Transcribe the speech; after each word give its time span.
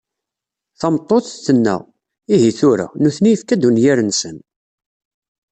Tameṭṭut, 0.79 1.25
tenna: 1.45 1.75
“Ihi 2.33 2.51
tura! 2.59 2.87
Nutni 3.01 3.29
yefka-d 3.31 3.63
unyir-nsen." 3.67 4.37